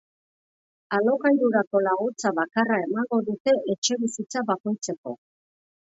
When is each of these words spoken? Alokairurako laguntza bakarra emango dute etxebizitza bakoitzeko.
Alokairurako 0.99 1.83
laguntza 1.89 2.33
bakarra 2.41 2.81
emango 2.89 3.23
dute 3.31 3.57
etxebizitza 3.75 4.49
bakoitzeko. 4.53 5.21